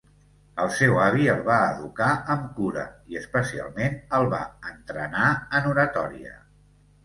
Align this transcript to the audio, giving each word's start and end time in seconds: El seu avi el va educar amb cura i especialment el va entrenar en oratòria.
El 0.61 0.69
seu 0.77 0.95
avi 1.07 1.27
el 1.33 1.43
va 1.49 1.57
educar 1.73 2.07
amb 2.37 2.49
cura 2.61 2.87
i 3.13 3.21
especialment 3.21 4.01
el 4.21 4.29
va 4.35 4.43
entrenar 4.75 5.31
en 5.61 5.73
oratòria. 5.77 6.39